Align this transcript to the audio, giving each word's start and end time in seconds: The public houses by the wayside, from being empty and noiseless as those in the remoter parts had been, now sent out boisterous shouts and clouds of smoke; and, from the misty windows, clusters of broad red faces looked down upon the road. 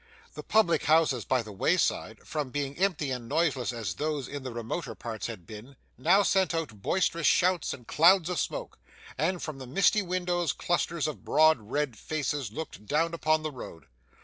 The 0.33 0.41
public 0.41 0.85
houses 0.85 1.25
by 1.25 1.43
the 1.43 1.51
wayside, 1.51 2.21
from 2.25 2.49
being 2.49 2.75
empty 2.79 3.11
and 3.11 3.29
noiseless 3.29 3.71
as 3.71 3.93
those 3.93 4.27
in 4.27 4.41
the 4.41 4.51
remoter 4.51 4.95
parts 4.95 5.27
had 5.27 5.45
been, 5.45 5.75
now 5.95 6.23
sent 6.23 6.55
out 6.55 6.81
boisterous 6.81 7.27
shouts 7.27 7.71
and 7.71 7.85
clouds 7.85 8.27
of 8.27 8.39
smoke; 8.39 8.79
and, 9.15 9.43
from 9.43 9.59
the 9.59 9.67
misty 9.67 10.01
windows, 10.01 10.53
clusters 10.53 11.05
of 11.05 11.23
broad 11.23 11.59
red 11.59 11.95
faces 11.99 12.51
looked 12.51 12.87
down 12.87 13.13
upon 13.13 13.43
the 13.43 13.51
road. 13.51 13.85